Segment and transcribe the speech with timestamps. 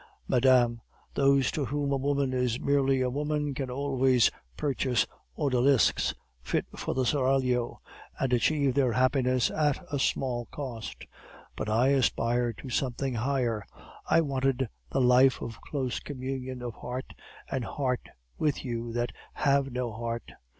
[0.27, 0.81] Madame,
[1.13, 5.05] those to whom a woman is merely a woman can always purchase
[5.37, 7.79] odalisques fit for the seraglio,
[8.19, 11.05] and achieve their happiness at a small cost.
[11.55, 13.63] But I aspired to something higher;
[14.09, 17.13] I wanted the life of close communion of heart
[17.51, 18.09] and heart
[18.39, 20.31] with you that have no heart.